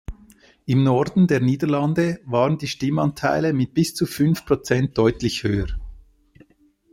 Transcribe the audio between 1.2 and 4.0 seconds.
der Niederlande waren die Stimmanteile mit bis